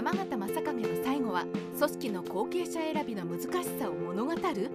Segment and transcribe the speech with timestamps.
[0.00, 1.44] 山形正景の最後は
[1.78, 4.70] 組織の後継者選びの難しさを物語る？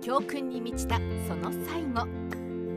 [0.00, 0.96] 教訓に満ちた
[1.28, 2.08] その最後。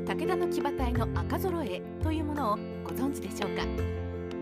[0.06, 3.64] 武田の騎馬隊の赤揃えというものをご存知でしょうか？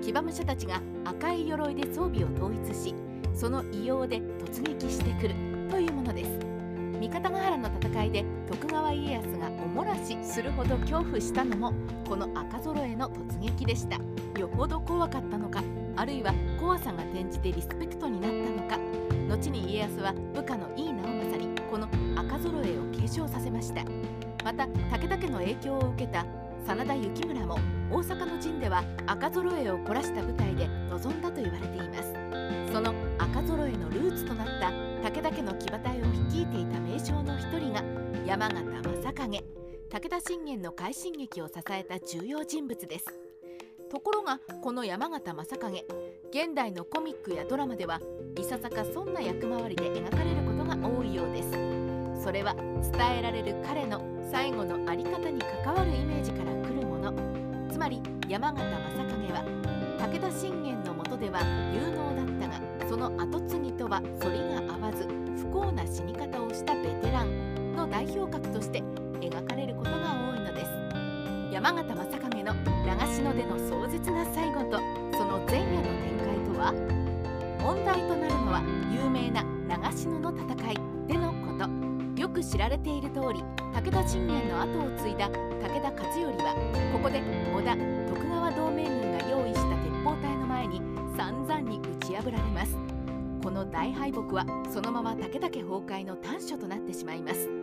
[0.02, 2.94] 騎馬武者たちが赤い鎧で装備を統一し
[3.34, 5.36] その異様で突撃してくる
[5.72, 6.30] というものです。
[7.00, 11.74] 三方ヶ原の戦いで徳川家康がおもらしするほど恐怖したのも
[12.06, 13.96] この赤揃えの突撃でした。
[14.38, 15.64] よほど怖かったのか
[15.96, 18.80] あるいは怖さが転じてリスペクトになったのか。
[19.30, 23.84] 後に家康は部下の井伊直政にこの赤揃えを継承させました。
[24.44, 26.26] また武田家の影響を受けた
[26.66, 27.58] 真田幸村も
[27.92, 32.14] 大阪の陣では赤揃えを凝らした舞台で臨んだと言われています。
[32.72, 34.72] その赤揃えのルーツとなった
[35.10, 37.84] 武田家の騎馬隊を率いていた名将の一人が
[38.26, 39.44] 山形正景
[39.90, 43.23] 武田信玄の快進撃を支えた重要人物です。
[43.94, 45.86] ところがこの山形正景。
[46.32, 48.02] 現代のコミックやドラマでは
[48.36, 51.52] いささかそんな役回りで描かれることが多いようです。
[52.24, 57.14] それは伝えられる彼の最後の在り方に関わるイメージから来るもの。
[57.72, 59.46] つまり山形正景は
[60.00, 68.82] 武田信玄のもとでは有能だったがその後継ぎとは反りが合わず不幸な死に方をしたベテランの代表格として
[69.22, 69.98] 描かれることが
[70.34, 70.43] 多い
[71.54, 72.52] 山形正景の
[72.84, 74.80] 長篠での壮絶な最後と
[75.16, 76.74] その前夜の展開とは？
[77.62, 81.70] 問題となるのは有名な長篠の戦いでのこと。
[82.20, 85.38] よく知られている通り武田信玄の後を継いだ武
[85.80, 86.56] 田勝頼は
[86.92, 87.78] ここで織田
[88.10, 90.82] 徳川同盟軍が用意した鉄砲隊の前に
[91.16, 92.76] 散々に打ち破られます。
[93.44, 97.63] この大敗北はそのまま武田家崩壊の短所となってしまいます。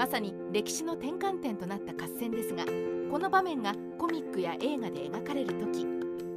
[0.00, 2.64] まさに歴史の転換点となった合戦ですが
[3.10, 5.86] この場面がコミックや映画で描かれる時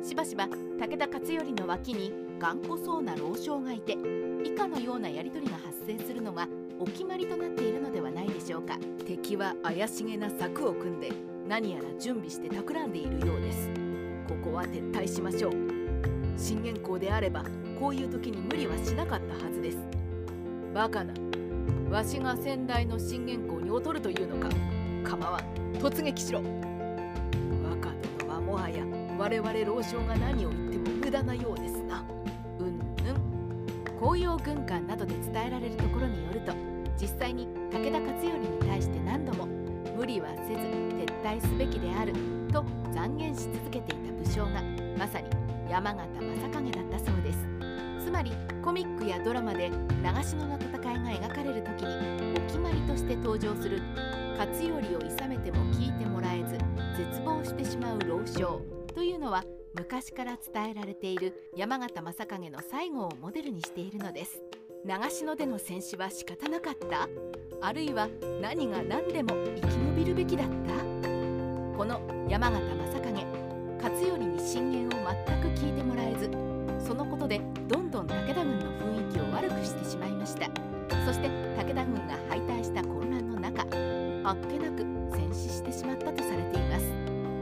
[0.06, 3.94] しばしば武田勝頼の脇に頑固そうな老将がいて
[4.44, 6.46] 以下のようなやり取りが発生するのが
[6.78, 8.78] お決まりとなっているのではないでしょうか。
[9.06, 11.14] 敵は怪しげな策を組んで
[11.48, 13.70] 何やら準備して企んでいるようです。
[14.28, 15.54] ここは撤退しましょう。
[16.38, 17.46] 信玄公であれば
[17.80, 19.78] こういう時に無理はしなかったはずです。
[20.74, 21.14] バカな
[21.90, 24.50] わしが先代の信玄公に劣るというのか。
[25.04, 25.44] 構わん。
[25.78, 26.40] 突撃しろ。
[27.64, 28.84] 若殿はもはや
[29.18, 32.04] 我々老将が何を言っても無駄なようですな。
[32.60, 33.98] うんうん。
[34.00, 36.54] 紅葉軍艦などで伝えられるところによると
[37.00, 39.46] 実際に武田勝頼に対して何度も
[39.96, 42.14] 無理はせず撤退すべきである
[42.52, 42.64] と
[42.94, 44.62] 残言し続けていた武将が
[44.98, 45.30] まさに
[45.70, 47.63] 山形正景だったそうです。
[48.04, 48.32] つまり
[48.64, 49.70] コミックやドラマで
[50.02, 53.82] 長篠の戦いが描かれる時にお決まりとして登場する。
[54.38, 56.58] 勝頼を諌めても聞いてもらえず
[56.98, 58.62] 絶望してしまう老将。
[58.94, 59.44] というのは
[59.76, 64.42] 昔から伝えられている山形正景の最後をモデルにしているのです。
[64.86, 67.08] 長篠での戦死は仕方なかった？
[67.62, 68.10] あるいは
[68.42, 70.54] 何が何でも生き延びるべきだった？
[71.78, 73.26] この山形正景
[73.82, 76.28] 勝頼に進言を全く聞いてもらえず
[76.84, 80.48] そのことでどんどん武田軍の雰囲気を悪くしてしまいました。
[81.06, 83.64] そして武田軍が敗退した混乱の中
[84.24, 86.86] あっけなく戦死してしまったとされています。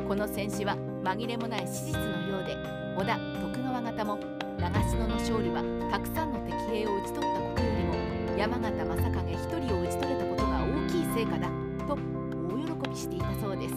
[0.07, 2.55] この戦死は紛れもない史実のようで
[2.97, 4.19] 織田徳川方も
[4.59, 11.47] 長篠の勝利はたくさんの敵兵を討ち取ったことよりも山形正景一人を討ち取れたことが大きい成果だ
[11.87, 13.75] と大喜びしていたそうです。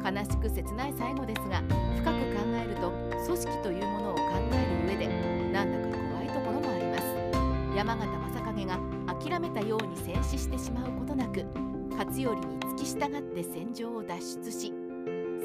[0.00, 1.62] 悲しく切ない最後ですが
[2.00, 2.19] 深く
[9.70, 11.44] ように戦死してしまうことなく
[11.90, 14.72] 勝頼に付き従って戦場を脱出し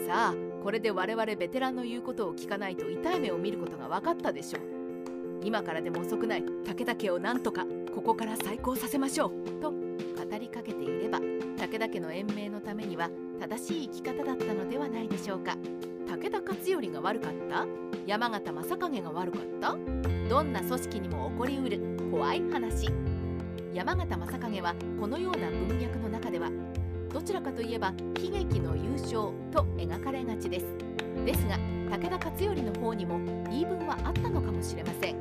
[0.08, 4.62] さあこれで我々ベテランの言うことを聞かないと痛い目を見ることが分かったでしょう。
[5.44, 9.32] 今からでも遅くない武田家をなんとかここから再興させましょう
[9.62, 9.78] と語
[10.40, 15.56] りかけていれば武田家の延命のためには正しい生き方だったのではないでしょうか。
[16.08, 17.68] 武田勝頼が悪かった？
[18.08, 19.76] 山形正景が悪かった？
[20.30, 21.80] どんな組織にも起こりうる
[22.10, 22.90] 怖い話。
[23.76, 26.50] 山形正景はこのような文脈の中では
[27.12, 27.94] どちらかといえば
[28.24, 30.66] 悲劇の優勝と描かれがちです。
[31.26, 31.58] ですが
[31.92, 33.20] 武田勝頼の方にも
[33.50, 35.18] 言い分はあったのかもしれません。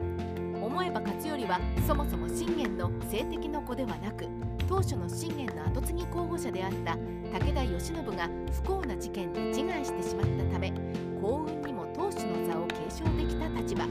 [0.62, 4.28] 思えば勝頼はそもそも信玄の性的の子ではなく
[4.68, 6.96] 当初の信玄の後継ぎ候補者であった
[7.36, 10.72] 武田義信が不幸な事件で自害してしまったため
[11.20, 13.84] 幸運にも当主の座を継承できた立場。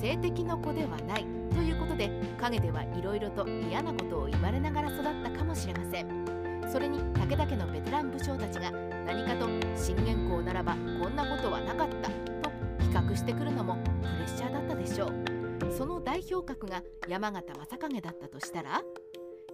[0.00, 1.47] 性的の子ではない。
[1.88, 6.28] ことで陰ではいろいろと嫌なことを言われながら育ったかもしれません。
[6.70, 8.70] それに武田家のベテラン武将たちが
[9.06, 12.50] 何かと信玄公ならばこんなことはなかったと
[12.80, 15.72] 比較してくるのもプレッシャーだったでしょう。
[15.72, 18.82] その代表格が山形正景だったとしたら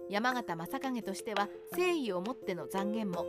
[0.09, 3.25] 山形正景としては誠意を持っての残言も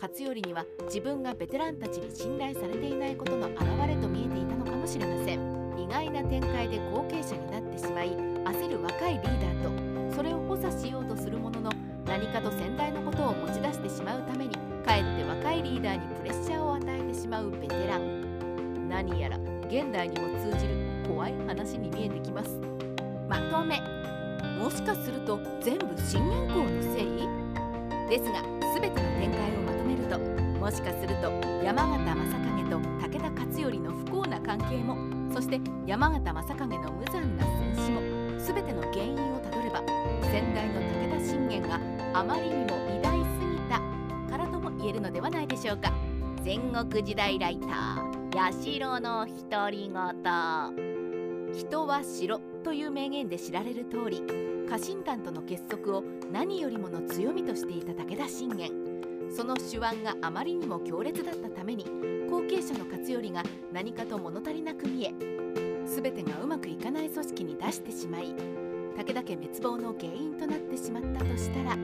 [0.00, 5.59] 勝頼には自分がベテランたちに信頼されていないことの表れと見えていたのかもしれません。
[5.90, 11.70] 外な展開で後継者になってしまい焦る若いリーダーとそれを補佐しようとするものの
[12.06, 14.54] 何かと先代のことを持ち出してしまうために
[14.86, 18.88] かえって若いリーダーにプレッシャーを与えてしまうベテラン。
[18.88, 19.36] 何やら
[19.68, 20.74] 現代にも通じる
[21.06, 22.58] 怖い話に見えてきます。
[23.28, 23.80] まとめ。
[24.58, 27.28] もしかすると全部信玄公のせい？
[28.08, 28.42] ですが
[28.74, 30.18] 全ての展開をまとめると
[30.58, 31.30] もしかすると
[31.64, 34.96] 山形正景と武田勝頼の不幸な関係も
[35.32, 38.00] そして山形正景の無残な戦死も
[38.38, 39.80] 全ての原因をたどれば
[40.30, 41.80] 先代の武田信玄が
[42.12, 43.80] あまりにも偉大すぎた
[44.30, 45.92] からとも言えるのではないでしょうか。
[46.42, 51.52] 戦国時代ライター八代の独り言。
[51.52, 54.22] 人は城という名言で知られる通り
[54.68, 58.70] 家臣団との結束を何よりもの強みとしていた武田信玄。
[59.30, 61.84] その手腕があまりにも強烈だったために
[62.30, 63.42] 後継者の勝頼が
[63.72, 65.12] 何かと物足りなく見え
[65.84, 68.32] 全てがうまくいかない組織に出してしまい
[68.96, 71.76] 武田家滅亡の原因となってしまったとしたら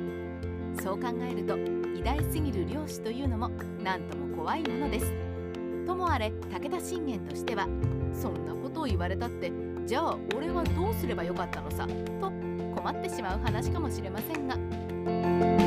[0.80, 1.56] そう考えると
[1.98, 3.50] 偉大すぎる領主というのも
[3.82, 5.12] 何とも怖いものです。
[5.86, 7.66] ともあれ武田信玄としては
[8.12, 9.50] そんなことを言われたって
[9.86, 11.86] じゃあ俺はどうすればよかったのさ
[12.20, 12.30] と
[12.80, 15.65] 困ってしまう話かもしれませんが。